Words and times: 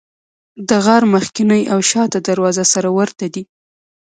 د 0.69 0.69
غار 0.85 1.03
مخکینۍ 1.13 1.63
او 1.73 1.79
شاته 1.89 2.19
دروازه 2.27 2.63
سره 2.73 2.89
ورته 2.97 3.25
دي. 3.33 3.43